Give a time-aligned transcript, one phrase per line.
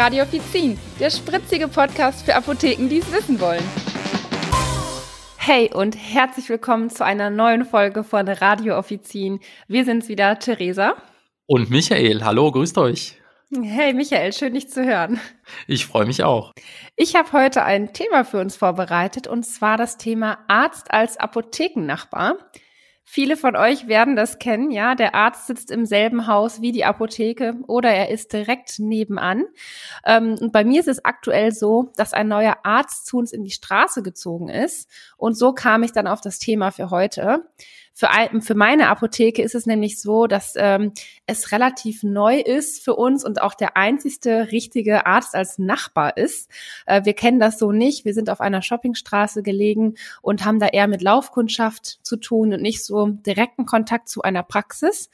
[0.00, 3.62] Radio Offizin, der spritzige Podcast für Apotheken, die es wissen wollen.
[5.36, 9.40] Hey und herzlich willkommen zu einer neuen Folge von Radio Offizin.
[9.68, 10.94] Wir sind's wieder, Theresa.
[11.44, 12.24] Und Michael.
[12.24, 13.20] Hallo, grüßt euch.
[13.52, 15.20] Hey Michael, schön dich zu hören.
[15.66, 16.54] Ich freue mich auch.
[16.96, 22.38] Ich habe heute ein Thema für uns vorbereitet und zwar das Thema Arzt als Apothekennachbar.
[23.12, 24.94] Viele von euch werden das kennen, ja.
[24.94, 29.46] Der Arzt sitzt im selben Haus wie die Apotheke oder er ist direkt nebenan.
[30.06, 33.42] Ähm, und bei mir ist es aktuell so, dass ein neuer Arzt zu uns in
[33.42, 34.88] die Straße gezogen ist.
[35.16, 37.48] Und so kam ich dann auf das Thema für heute.
[38.00, 38.08] Für,
[38.40, 40.94] für meine Apotheke ist es nämlich so, dass ähm,
[41.26, 46.50] es relativ neu ist für uns und auch der einzigste richtige Arzt als Nachbar ist.
[46.86, 48.06] Äh, wir kennen das so nicht.
[48.06, 52.62] Wir sind auf einer Shoppingstraße gelegen und haben da eher mit Laufkundschaft zu tun und
[52.62, 55.10] nicht so direkten Kontakt zu einer Praxis.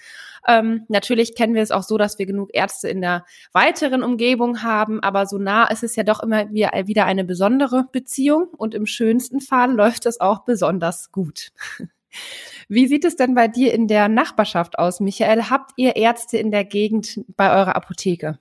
[0.46, 4.62] Ähm, natürlich kennen wir es auch so, dass wir genug Ärzte in der weiteren Umgebung
[4.62, 8.87] haben, aber so nah ist es ja doch immer wieder eine besondere Beziehung und im
[8.87, 11.51] schönsten Fall läuft es auch besonders gut.
[12.68, 15.50] Wie sieht es denn bei dir in der Nachbarschaft aus, Michael?
[15.50, 18.38] Habt ihr Ärzte in der Gegend bei eurer Apotheke?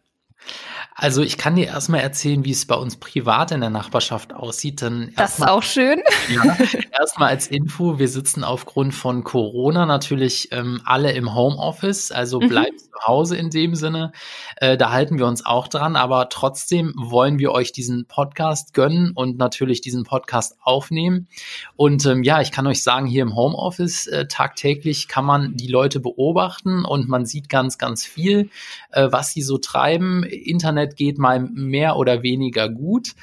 [0.93, 4.81] Also ich kann dir erstmal erzählen, wie es bei uns privat in der Nachbarschaft aussieht.
[4.81, 6.01] Dann das ist auch schön.
[6.29, 6.57] Ja,
[6.99, 12.49] erstmal als Info, wir sitzen aufgrund von Corona natürlich ähm, alle im Homeoffice, also mhm.
[12.49, 14.11] bleibt zu Hause in dem Sinne.
[14.57, 19.11] Äh, da halten wir uns auch dran, aber trotzdem wollen wir euch diesen Podcast gönnen
[19.13, 21.27] und natürlich diesen Podcast aufnehmen.
[21.75, 25.67] Und ähm, ja, ich kann euch sagen, hier im Homeoffice äh, tagtäglich kann man die
[25.67, 28.49] Leute beobachten und man sieht ganz, ganz viel,
[28.91, 30.23] äh, was sie so treiben.
[30.23, 33.13] Internet geht mal mehr oder weniger gut.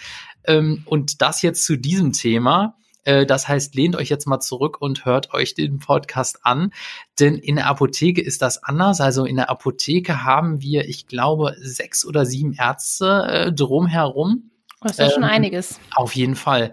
[0.44, 2.76] Ähm, und das jetzt zu diesem Thema.
[3.04, 6.72] Äh, das heißt, lehnt euch jetzt mal zurück und hört euch den Podcast an,
[7.18, 9.00] denn in der Apotheke ist das anders.
[9.00, 14.50] Also in der Apotheke haben wir, ich glaube, sechs oder sieben Ärzte äh, drumherum.
[14.80, 15.80] Das ist ja ähm, schon einiges.
[15.94, 16.72] Auf jeden Fall.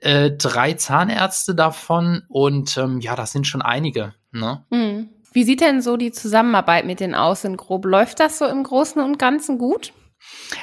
[0.00, 4.14] Äh, drei Zahnärzte davon und ähm, ja, das sind schon einige.
[4.32, 4.64] Ne?
[4.70, 5.10] Mhm.
[5.32, 7.84] Wie sieht denn so die Zusammenarbeit mit denen aus in grob?
[7.84, 9.92] Läuft das so im Großen und Ganzen gut?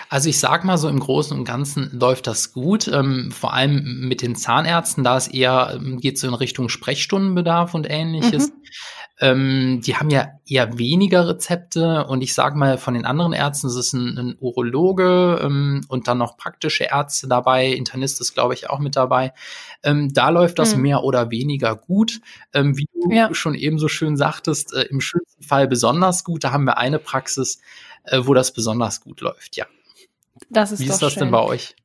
[0.09, 4.07] Also ich sag mal so im Großen und Ganzen läuft das gut, ähm, vor allem
[4.07, 8.49] mit den Zahnärzten, da es eher ähm, geht so in Richtung Sprechstundenbedarf und ähnliches.
[8.49, 8.53] Mhm.
[9.19, 13.67] Ähm, die haben ja eher weniger Rezepte und ich sage mal von den anderen Ärzten,
[13.67, 18.53] es ist ein, ein Urologe ähm, und dann noch praktische Ärzte dabei, Internist ist glaube
[18.53, 19.33] ich auch mit dabei.
[19.81, 20.83] Ähm, da läuft das mhm.
[20.83, 22.21] mehr oder weniger gut.
[22.53, 23.33] Ähm, wie du ja.
[23.33, 26.43] schon eben so schön sagtest, äh, im schönsten Fall besonders gut.
[26.43, 27.59] Da haben wir eine Praxis,
[28.03, 29.65] äh, wo das besonders gut läuft, ja.
[30.49, 31.23] Das ist Wie ist das schön.
[31.23, 31.75] denn bei euch?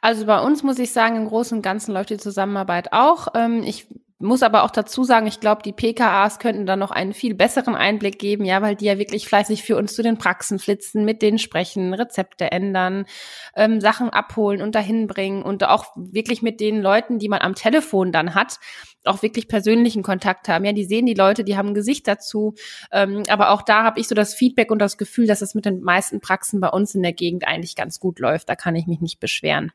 [0.00, 3.28] Also bei uns muss ich sagen, im Großen und Ganzen läuft die Zusammenarbeit auch.
[3.34, 3.86] Ähm, ich
[4.24, 7.74] muss aber auch dazu sagen, ich glaube, die PKAs könnten da noch einen viel besseren
[7.74, 11.22] Einblick geben, ja, weil die ja wirklich fleißig für uns zu den Praxen flitzen, mit
[11.22, 13.06] denen sprechen, Rezepte ändern,
[13.54, 17.54] ähm, Sachen abholen und dahin bringen und auch wirklich mit den Leuten, die man am
[17.54, 18.58] Telefon dann hat,
[19.04, 20.64] auch wirklich persönlichen Kontakt haben.
[20.64, 22.54] Ja, die sehen die Leute, die haben ein Gesicht dazu.
[22.90, 25.66] Ähm, aber auch da habe ich so das Feedback und das Gefühl, dass es mit
[25.66, 28.48] den meisten Praxen bei uns in der Gegend eigentlich ganz gut läuft.
[28.48, 29.72] Da kann ich mich nicht beschweren.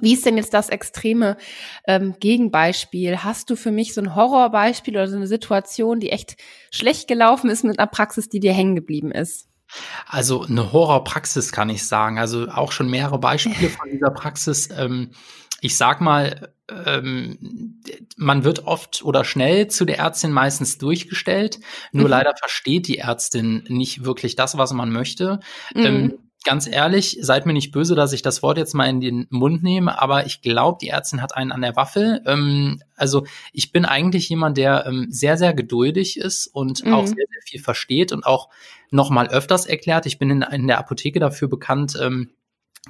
[0.00, 1.36] Wie ist denn jetzt das extreme
[1.86, 3.22] ähm, Gegenbeispiel?
[3.22, 6.36] Hast du für mich so ein Horrorbeispiel oder so eine Situation, die echt
[6.70, 9.48] schlecht gelaufen ist mit einer Praxis, die dir hängen geblieben ist?
[10.06, 12.18] Also eine Horrorpraxis kann ich sagen.
[12.18, 14.68] Also auch schon mehrere Beispiele von dieser Praxis.
[14.76, 15.12] Ähm,
[15.60, 17.80] ich sag mal, ähm,
[18.16, 21.60] man wird oft oder schnell zu der Ärztin meistens durchgestellt.
[21.92, 22.10] Nur mhm.
[22.10, 25.40] leider versteht die Ärztin nicht wirklich das, was man möchte.
[25.74, 25.84] Mhm.
[25.84, 29.26] Ähm, ganz ehrlich, seid mir nicht böse, dass ich das Wort jetzt mal in den
[29.30, 32.22] Mund nehme, aber ich glaube, die Ärztin hat einen an der Waffel.
[32.26, 36.92] Ähm, also ich bin eigentlich jemand, der ähm, sehr, sehr geduldig ist und mhm.
[36.92, 38.50] auch sehr, sehr viel versteht und auch
[38.90, 40.06] noch mal öfters erklärt.
[40.06, 42.30] Ich bin in, in der Apotheke dafür bekannt, ähm,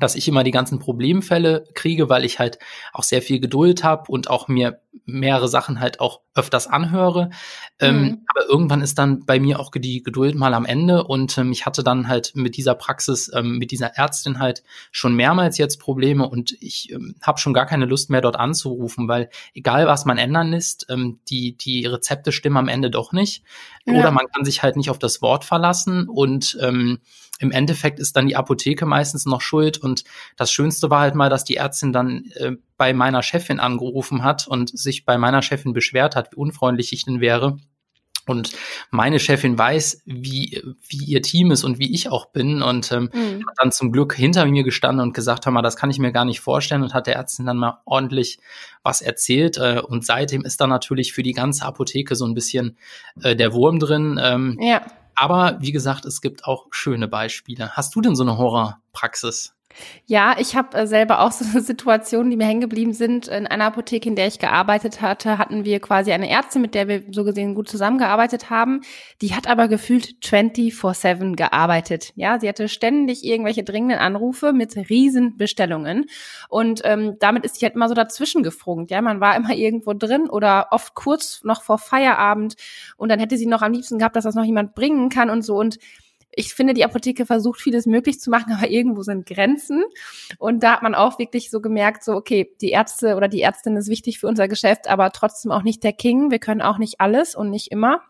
[0.01, 2.59] dass ich immer die ganzen Problemfälle kriege, weil ich halt
[2.93, 7.31] auch sehr viel Geduld habe und auch mir mehrere Sachen halt auch öfters anhöre.
[7.79, 8.27] Ähm, mhm.
[8.29, 11.67] Aber irgendwann ist dann bei mir auch die Geduld mal am Ende und ähm, ich
[11.67, 16.29] hatte dann halt mit dieser Praxis, ähm, mit dieser Ärztin halt schon mehrmals jetzt Probleme
[16.29, 20.19] und ich ähm, habe schon gar keine Lust mehr dort anzurufen, weil egal was man
[20.19, 23.45] ändern lässt, ähm, die, die Rezepte stimmen am Ende doch nicht.
[23.85, 23.95] Ja.
[23.95, 27.01] Oder man kann sich halt nicht auf das Wort verlassen und ähm,
[27.41, 29.79] im Endeffekt ist dann die Apotheke meistens noch schuld.
[29.79, 30.05] Und
[30.37, 34.47] das Schönste war halt mal, dass die Ärztin dann äh, bei meiner Chefin angerufen hat
[34.49, 37.57] und sich bei meiner Chefin beschwert hat, wie unfreundlich ich denn wäre.
[38.27, 38.53] Und
[38.91, 42.63] meine Chefin weiß, wie, wie ihr Team ist und wie ich auch bin.
[42.63, 43.47] Und ähm, mhm.
[43.47, 46.13] hat dann zum Glück hinter mir gestanden und gesagt, hör mal, das kann ich mir
[46.13, 46.83] gar nicht vorstellen.
[46.83, 48.39] Und hat der Ärztin dann mal ordentlich
[48.83, 49.59] was erzählt.
[49.59, 52.79] Äh, und seitdem ist da natürlich für die ganze Apotheke so ein bisschen
[53.23, 54.19] äh, der Wurm drin.
[54.23, 54.83] Ähm, ja
[55.15, 57.73] Aber wie gesagt, es gibt auch schöne Beispiele.
[57.73, 59.55] Hast du denn so eine Horrorpraxis?
[60.07, 63.29] Ja, ich habe äh, selber auch so eine Situation, die mir hängen geblieben sind.
[63.29, 66.89] In einer Apotheke, in der ich gearbeitet hatte, hatten wir quasi eine Ärztin, mit der
[66.89, 68.83] wir so gesehen gut zusammengearbeitet haben.
[69.21, 72.13] Die hat aber gefühlt 24-7 gearbeitet.
[72.17, 76.07] Ja, sie hatte ständig irgendwelche dringenden Anrufe mit riesen Bestellungen.
[76.49, 78.91] Und ähm, damit ist sie halt immer so dazwischen gefrungt.
[78.91, 82.55] Ja, man war immer irgendwo drin oder oft kurz noch vor Feierabend.
[82.97, 85.43] Und dann hätte sie noch am liebsten gehabt, dass das noch jemand bringen kann und
[85.43, 85.57] so.
[85.57, 85.79] Und
[86.37, 89.85] ich finde, die Apotheke versucht vieles möglich zu machen, aber irgendwo sind Grenzen.
[90.39, 93.77] Und da hat man auch wirklich so gemerkt, so, okay, die Ärzte oder die Ärztin
[93.77, 96.31] ist wichtig für unser Geschäft, aber trotzdem auch nicht der King.
[96.31, 98.01] Wir können auch nicht alles und nicht immer.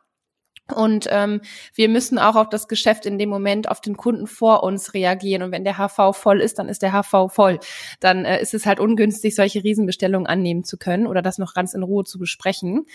[0.73, 1.43] Und ähm,
[1.75, 5.43] wir müssen auch auf das Geschäft in dem Moment, auf den Kunden vor uns reagieren.
[5.43, 7.59] Und wenn der HV voll ist, dann ist der HV voll.
[8.01, 11.75] Dann äh, ist es halt ungünstig, solche Riesenbestellungen annehmen zu können oder das noch ganz
[11.75, 12.87] in Ruhe zu besprechen.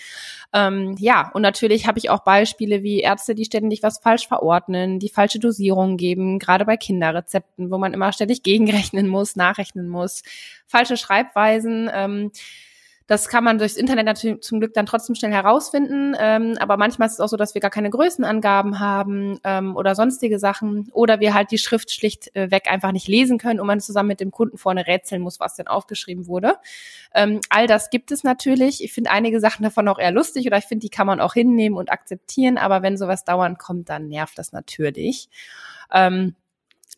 [0.52, 4.98] Ähm, ja, und natürlich habe ich auch Beispiele wie Ärzte, die ständig was falsch verordnen,
[4.98, 10.22] die falsche Dosierung geben, gerade bei Kinderrezepten, wo man immer ständig gegenrechnen muss, nachrechnen muss,
[10.66, 11.88] falsche Schreibweisen.
[11.92, 12.32] Ähm,
[13.10, 16.14] das kann man durchs Internet natürlich zum Glück dann trotzdem schnell herausfinden.
[16.16, 19.96] Ähm, aber manchmal ist es auch so, dass wir gar keine Größenangaben haben ähm, oder
[19.96, 20.88] sonstige Sachen.
[20.92, 24.06] Oder wir halt die Schrift schlicht äh, weg einfach nicht lesen können und man zusammen
[24.06, 26.54] mit dem Kunden vorne rätseln muss, was denn aufgeschrieben wurde.
[27.12, 28.84] Ähm, all das gibt es natürlich.
[28.84, 31.34] Ich finde einige Sachen davon auch eher lustig oder ich finde, die kann man auch
[31.34, 32.58] hinnehmen und akzeptieren.
[32.58, 35.28] Aber wenn sowas dauernd kommt, dann nervt das natürlich.
[35.92, 36.36] Ähm,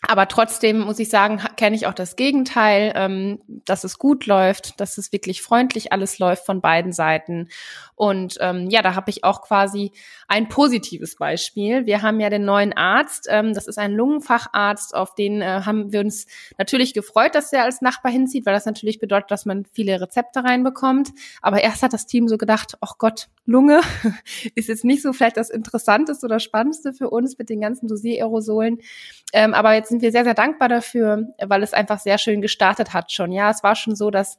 [0.09, 4.81] aber trotzdem muss ich sagen, kenne ich auch das Gegenteil, ähm, dass es gut läuft,
[4.81, 7.49] dass es wirklich freundlich alles läuft von beiden Seiten.
[7.95, 9.93] Und ähm, ja, da habe ich auch quasi
[10.27, 11.87] ein positives Beispiel.
[11.87, 15.93] Wir haben ja den neuen Arzt, ähm, das ist ein Lungenfacharzt, auf den äh, haben
[15.93, 16.27] wir uns
[16.59, 20.43] natürlich gefreut, dass er als Nachbar hinzieht, weil das natürlich bedeutet, dass man viele Rezepte
[20.43, 21.11] reinbekommt.
[21.43, 23.81] Aber erst hat das Team so gedacht, ach Gott, Lunge
[24.55, 28.79] ist jetzt nicht so vielleicht das Interessanteste oder Spannendste für uns mit den ganzen Dosiererrosolen.
[29.33, 32.93] Ähm, aber jetzt sind wir sehr, sehr dankbar dafür, weil es einfach sehr schön gestartet
[32.93, 33.33] hat schon.
[33.33, 34.39] Ja, es war schon so, dass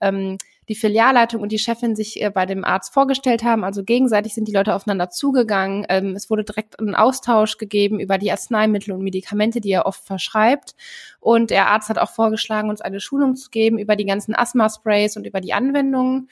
[0.00, 3.64] ähm, die Filialleitung und die Chefin sich äh, bei dem Arzt vorgestellt haben.
[3.64, 5.84] Also gegenseitig sind die Leute aufeinander zugegangen.
[5.88, 10.06] Ähm, es wurde direkt ein Austausch gegeben über die Arzneimittel und Medikamente, die er oft
[10.06, 10.74] verschreibt.
[11.20, 15.16] Und der Arzt hat auch vorgeschlagen, uns eine Schulung zu geben über die ganzen Asthma-Sprays
[15.16, 16.28] und über die Anwendungen.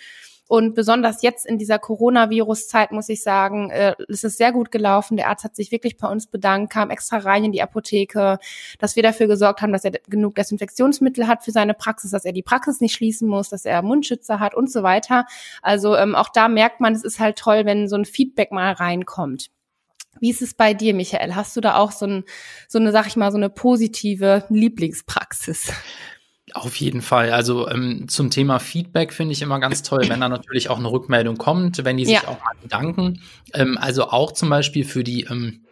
[0.52, 5.16] Und besonders jetzt in dieser Coronavirus-Zeit muss ich sagen, äh, ist es sehr gut gelaufen.
[5.16, 8.38] Der Arzt hat sich wirklich bei uns bedankt, kam extra rein in die Apotheke,
[8.78, 12.32] dass wir dafür gesorgt haben, dass er genug Desinfektionsmittel hat für seine Praxis, dass er
[12.32, 15.24] die Praxis nicht schließen muss, dass er Mundschützer hat und so weiter.
[15.62, 18.72] Also ähm, auch da merkt man, es ist halt toll, wenn so ein Feedback mal
[18.72, 19.48] reinkommt.
[20.20, 21.34] Wie ist es bei dir, Michael?
[21.34, 22.24] Hast du da auch so, ein,
[22.68, 25.72] so eine, sag ich mal, so eine positive Lieblingspraxis?
[26.54, 27.30] Auf jeden Fall.
[27.30, 30.90] Also ähm, zum Thema Feedback finde ich immer ganz toll, wenn da natürlich auch eine
[30.90, 32.22] Rückmeldung kommt, wenn die sich ja.
[32.26, 33.22] auch mal bedanken.
[33.54, 35.64] Ähm, also auch zum Beispiel für die ähm,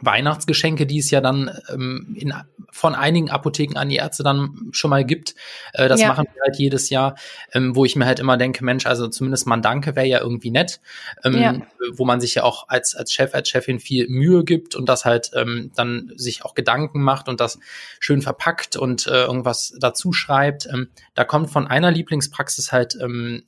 [0.00, 2.32] Weihnachtsgeschenke, die es ja dann ähm, in,
[2.70, 5.34] von einigen Apotheken an die Ärzte dann schon mal gibt.
[5.72, 6.08] Äh, das ja.
[6.08, 7.16] machen wir halt jedes Jahr,
[7.52, 10.20] ähm, wo ich mir halt immer denke, Mensch, also zumindest mal ein Danke wäre ja
[10.20, 10.80] irgendwie nett,
[11.24, 11.54] ähm, ja.
[11.92, 15.04] wo man sich ja auch als, als Chef, als Chefin viel Mühe gibt und das
[15.04, 17.58] halt ähm, dann sich auch Gedanken macht und das
[18.00, 20.66] schön verpackt und äh, irgendwas dazu schreibt.
[20.72, 23.42] Ähm, da kommt von einer Lieblingspraxis halt ähm,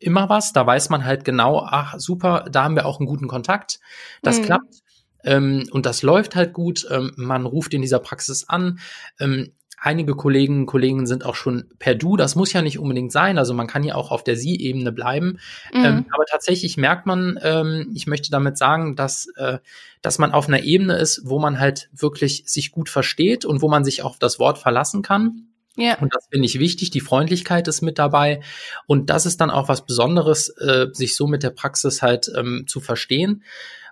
[0.00, 0.52] immer was.
[0.52, 3.80] Da weiß man halt genau, ach super, da haben wir auch einen guten Kontakt.
[4.22, 4.44] Das mhm.
[4.44, 4.85] klappt.
[5.26, 6.86] Ähm, und das läuft halt gut.
[6.90, 8.78] Ähm, man ruft in dieser Praxis an.
[9.20, 12.16] Ähm, einige Kollegen und Kollegen sind auch schon per Du.
[12.16, 13.38] Das muss ja nicht unbedingt sein.
[13.38, 15.38] Also man kann ja auch auf der Sie-Ebene bleiben.
[15.72, 15.84] Mhm.
[15.84, 19.58] Ähm, aber tatsächlich merkt man, ähm, ich möchte damit sagen, dass, äh,
[20.02, 23.68] dass man auf einer Ebene ist, wo man halt wirklich sich gut versteht und wo
[23.68, 25.48] man sich auf das Wort verlassen kann.
[25.76, 25.98] Ja.
[25.98, 26.90] Und das finde ich wichtig.
[26.90, 28.40] Die Freundlichkeit ist mit dabei.
[28.86, 32.64] Und das ist dann auch was Besonderes, äh, sich so mit der Praxis halt ähm,
[32.66, 33.44] zu verstehen.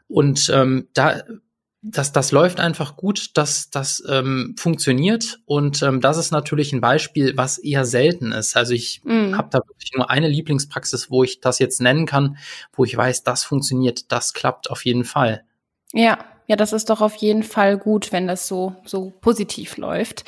[0.09, 1.23] Und ähm, da
[1.87, 6.81] das, das läuft einfach gut, das, das ähm, funktioniert und ähm, das ist natürlich ein
[6.81, 8.57] Beispiel, was eher selten ist.
[8.57, 9.35] Also ich mm.
[9.37, 12.39] habe da wirklich nur eine Lieblingspraxis, wo ich das jetzt nennen kann,
[12.73, 15.45] wo ich weiß, das funktioniert, das klappt auf jeden Fall.
[15.93, 20.25] Ja, ja, das ist doch auf jeden Fall gut, wenn das so, so positiv läuft.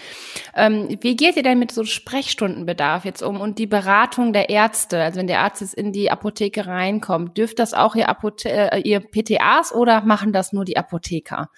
[0.54, 5.02] Ähm, wie geht ihr denn mit so Sprechstundenbedarf jetzt um und die Beratung der Ärzte?
[5.02, 8.80] Also wenn der Arzt jetzt in die Apotheke reinkommt, dürft das auch ihr, Apothe äh,
[8.80, 11.50] ihr PTAs oder machen das nur die Apotheker?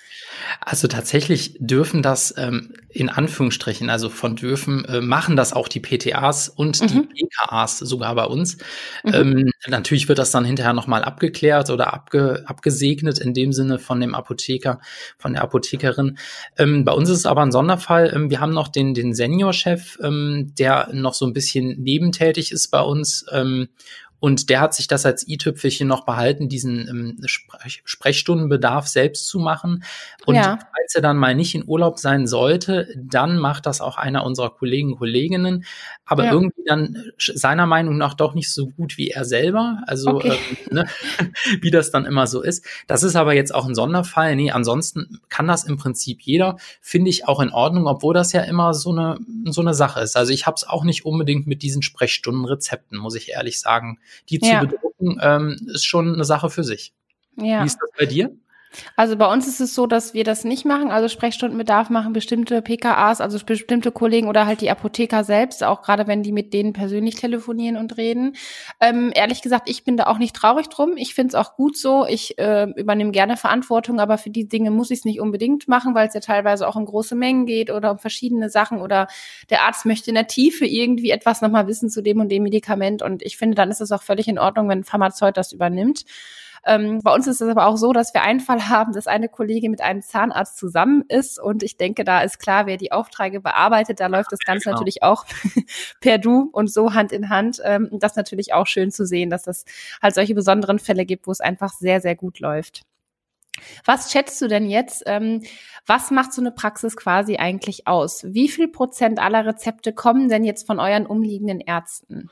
[0.61, 5.79] Also tatsächlich dürfen das ähm, in Anführungsstrichen, also von dürfen, äh, machen das auch die
[5.79, 6.87] PTAs und mhm.
[7.15, 8.57] die PKAs sogar bei uns.
[9.05, 9.15] Mhm.
[9.15, 14.00] Ähm, natürlich wird das dann hinterher nochmal abgeklärt oder abge abgesegnet in dem Sinne von
[14.00, 14.81] dem Apotheker Apotheker,
[15.19, 16.19] von der Apothekerin.
[16.57, 18.12] Ähm, bei uns ist es aber ein Sonderfall.
[18.14, 22.69] Ähm, wir haben noch den, den Seniorchef, ähm, der noch so ein bisschen nebentätig ist
[22.69, 23.25] bei uns.
[24.21, 29.39] Und der hat sich das als i-Tüpfelchen noch behalten, diesen ähm, Sprech Sprechstundenbedarf selbst zu
[29.39, 29.85] machen.
[30.27, 30.59] Und ja.
[30.59, 34.51] falls er dann mal nicht in Urlaub sein sollte, dann macht das auch einer unserer
[34.51, 35.65] Kollegen, Kolleginnen,
[36.05, 36.33] aber ja.
[36.33, 39.83] irgendwie dann seiner Meinung nach doch nicht so gut wie er selber.
[39.87, 40.39] Also okay.
[40.71, 40.87] ähm, ne,
[41.61, 42.65] wie das dann immer so ist.
[42.87, 44.35] Das ist aber jetzt auch ein Sonderfall.
[44.35, 46.57] Nee, ansonsten kann das im Prinzip jeder.
[46.81, 50.17] Finde ich auch in Ordnung, obwohl das ja immer so eine, so eine Sache ist.
[50.17, 53.99] Also ich habe es auch nicht unbedingt mit diesen Sprechstundenrezepten, muss ich ehrlich sagen.
[54.29, 54.61] Die ja.
[54.61, 56.93] zu bedrucken, ähm, ist schon eine Sache für sich.
[57.37, 57.62] Ja.
[57.62, 58.31] Wie ist das bei dir?
[58.97, 60.91] Also bei uns ist es so, dass wir das nicht machen.
[60.91, 66.07] Also Sprechstundenbedarf machen bestimmte PKAs, also bestimmte Kollegen oder halt die Apotheker selbst, auch gerade
[66.07, 68.37] wenn die mit denen persönlich telefonieren und reden.
[68.81, 70.97] Ähm, ehrlich gesagt, ich bin da auch nicht traurig drum.
[70.97, 72.07] Ich finde es auch gut so.
[72.07, 75.95] Ich äh, übernehme gerne Verantwortung, aber für die Dinge muss ich es nicht unbedingt machen,
[75.95, 79.09] weil es ja teilweise auch um große Mengen geht oder um verschiedene Sachen oder
[79.51, 83.03] der Arzt möchte in der Tiefe irgendwie etwas nochmal wissen zu dem und dem Medikament.
[83.03, 86.05] Und ich finde, dann ist es auch völlig in Ordnung, wenn ein Pharmazeut das übernimmt.
[86.67, 89.29] Ähm, bei uns ist es aber auch so, dass wir einen Fall haben, dass eine
[89.29, 93.41] Kollegin mit einem Zahnarzt zusammen ist und ich denke, da ist klar, wer die Aufträge
[93.41, 94.00] bearbeitet.
[94.00, 94.77] Da läuft das Ganze genau.
[94.77, 95.25] natürlich auch
[96.00, 97.61] per Du und so Hand in Hand.
[97.65, 99.65] Ähm, das ist natürlich auch schön zu sehen, dass es
[100.03, 102.83] halt solche besonderen Fälle gibt, wo es einfach sehr, sehr gut läuft.
[103.85, 105.03] Was schätzt du denn jetzt?
[105.07, 105.43] Ähm,
[105.87, 108.25] was macht so eine Praxis quasi eigentlich aus?
[108.25, 112.31] Wie viel Prozent aller Rezepte kommen denn jetzt von euren umliegenden Ärzten?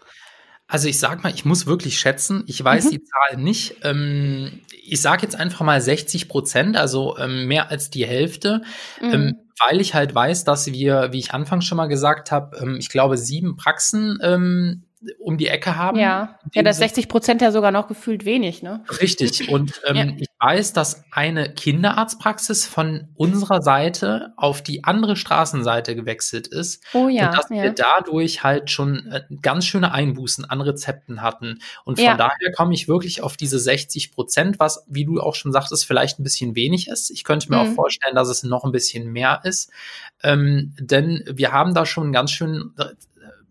[0.69, 2.91] Also ich sag mal, ich muss wirklich schätzen, ich weiß mhm.
[2.91, 3.77] die Zahl nicht.
[3.83, 8.63] Ähm, ich sage jetzt einfach mal 60 Prozent, also ähm, mehr als die Hälfte,
[9.01, 9.13] mhm.
[9.13, 12.77] ähm, weil ich halt weiß, dass wir, wie ich anfangs schon mal gesagt habe, ähm,
[12.79, 14.86] ich glaube sieben Praxen ähm,
[15.19, 15.99] um die Ecke haben.
[15.99, 18.83] Ja, ja das 60 Prozent ja sogar noch gefühlt wenig, ne?
[19.01, 19.49] Richtig.
[19.51, 20.07] Und ähm, ja.
[20.19, 26.83] ich weiß, dass eine Kinderarztpraxis von unserer Seite auf die andere Straßenseite gewechselt ist.
[26.95, 27.29] Oh ja.
[27.29, 27.63] Und dass ja.
[27.65, 31.61] wir dadurch halt schon äh, ganz schöne Einbußen an Rezepten hatten.
[31.85, 32.17] Und von ja.
[32.17, 36.19] daher komme ich wirklich auf diese 60 Prozent, was, wie du auch schon sagtest, vielleicht
[36.19, 37.11] ein bisschen wenig ist.
[37.11, 37.71] Ich könnte mir mhm.
[37.71, 39.71] auch vorstellen, dass es noch ein bisschen mehr ist.
[40.23, 42.73] Ähm, denn wir haben da schon ganz schön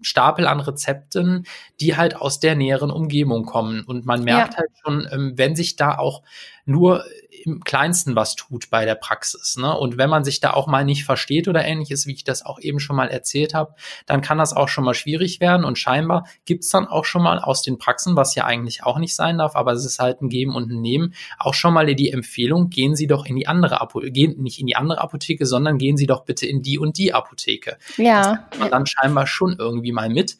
[0.05, 1.45] Stapel an Rezepten,
[1.79, 3.83] die halt aus der näheren Umgebung kommen.
[3.83, 4.59] Und man merkt ja.
[4.59, 6.23] halt schon, ähm, wenn sich da auch
[6.65, 7.03] nur
[7.43, 9.57] im Kleinsten was tut bei der Praxis.
[9.57, 9.77] Ne?
[9.77, 12.59] Und wenn man sich da auch mal nicht versteht oder ähnliches, wie ich das auch
[12.59, 13.75] eben schon mal erzählt habe,
[14.05, 15.65] dann kann das auch schon mal schwierig werden.
[15.65, 19.15] Und scheinbar gibt's dann auch schon mal aus den Praxen, was ja eigentlich auch nicht
[19.15, 22.11] sein darf, aber es ist halt ein Geben und ein Nehmen, auch schon mal die
[22.11, 25.77] Empfehlung, gehen Sie doch in die andere Apotheke, gehen nicht in die andere Apotheke, sondern
[25.77, 27.77] gehen Sie doch bitte in die und die Apotheke.
[27.97, 28.47] Ja.
[28.49, 30.37] Das man dann scheinbar schon irgendwie mal mit.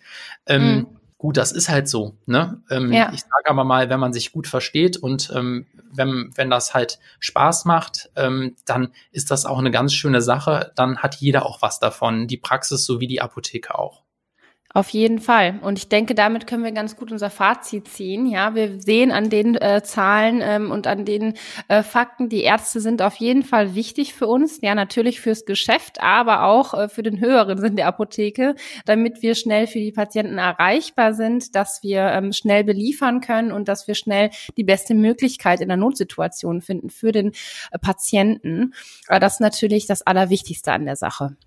[0.47, 0.87] Ähm, mhm.
[1.17, 2.17] Gut, das ist halt so.
[2.25, 2.61] Ne?
[2.69, 3.11] Ähm, ja.
[3.13, 6.99] Ich sage aber mal, wenn man sich gut versteht und ähm, wenn, wenn das halt
[7.19, 10.73] Spaß macht, ähm, dann ist das auch eine ganz schöne Sache.
[10.75, 14.04] Dann hat jeder auch was davon, die Praxis sowie die Apotheke auch.
[14.75, 15.57] Auf jeden Fall.
[15.61, 18.25] Und ich denke, damit können wir ganz gut unser Fazit ziehen.
[18.25, 21.35] Ja, wir sehen an den äh, Zahlen ähm, und an den
[21.69, 24.59] äh, Fakten, die Ärzte sind auf jeden Fall wichtig für uns.
[24.61, 28.55] Ja, natürlich fürs Geschäft, aber auch äh, für den höheren Sinn der Apotheke,
[28.85, 33.69] damit wir schnell für die Patienten erreichbar sind, dass wir ähm, schnell beliefern können und
[33.69, 37.31] dass wir schnell die beste Möglichkeit in der Notsituation finden für den
[37.71, 38.73] äh, Patienten.
[39.07, 41.37] Das ist natürlich das Allerwichtigste an der Sache.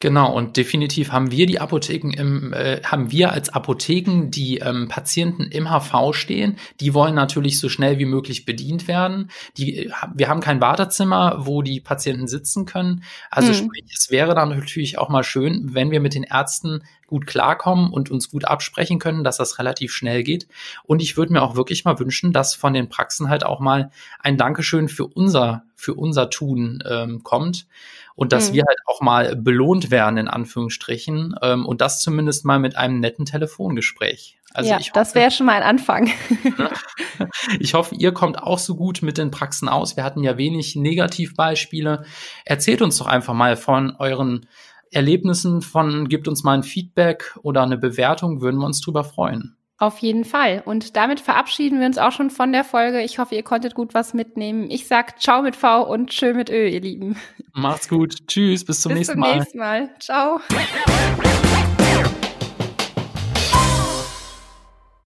[0.00, 4.86] Genau, und definitiv haben wir die Apotheken im, äh, haben wir als Apotheken die ähm,
[4.86, 6.56] Patienten im HV stehen.
[6.78, 9.28] Die wollen natürlich so schnell wie möglich bedient werden.
[9.56, 13.02] Die, äh, wir haben kein Wartezimmer, wo die Patienten sitzen können.
[13.28, 13.54] Also mhm.
[13.54, 17.90] sprich, es wäre dann natürlich auch mal schön, wenn wir mit den Ärzten gut klarkommen
[17.90, 20.46] und uns gut absprechen können, dass das relativ schnell geht.
[20.84, 23.90] Und ich würde mir auch wirklich mal wünschen, dass von den Praxen halt auch mal
[24.20, 27.66] ein Dankeschön für unser, für unser Tun ähm, kommt
[28.18, 28.54] und dass mhm.
[28.54, 32.98] wir halt auch mal belohnt werden, in Anführungsstrichen, ähm, und das zumindest mal mit einem
[32.98, 34.40] netten Telefongespräch.
[34.52, 36.10] Also ja, hoffe, das wäre schon mal ein Anfang.
[36.42, 36.70] Ne?
[37.60, 39.96] ich hoffe, ihr kommt auch so gut mit den Praxen aus.
[39.96, 42.04] Wir hatten ja wenig Negativbeispiele.
[42.44, 44.48] Erzählt uns doch einfach mal von euren
[44.90, 49.57] Erlebnissen von, gibt uns mal ein Feedback oder eine Bewertung, würden wir uns drüber freuen.
[49.80, 50.62] Auf jeden Fall.
[50.64, 53.00] Und damit verabschieden wir uns auch schon von der Folge.
[53.00, 54.68] Ich hoffe, ihr konntet gut was mitnehmen.
[54.70, 57.16] Ich sag Ciao mit V und Tschö mit Ö, ihr Lieben.
[57.52, 58.26] Macht's gut.
[58.26, 59.38] Tschüss, bis zum bis nächsten Mal.
[59.38, 59.90] Bis zum nächsten Mal.
[60.00, 60.40] Ciao.